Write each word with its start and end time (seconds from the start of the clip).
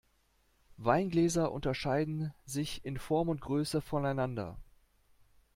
Weingläser 0.77 1.51
unterscheiden 1.51 2.33
sich 2.43 2.83
in 2.83 2.97
Form 2.97 3.29
und 3.29 3.39
Größe 3.39 3.81
voneinander. 3.81 4.57